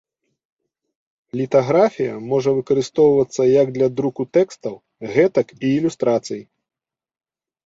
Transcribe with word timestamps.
Літаграфія 1.41 2.13
можа 2.31 2.49
выкарыстоўвацца 2.59 3.41
як 3.61 3.67
для 3.77 3.87
друку 4.01 4.21
тэкстаў, 4.39 4.75
гэтак 5.13 5.47
і 5.63 5.77
ілюстрацый. 5.77 6.41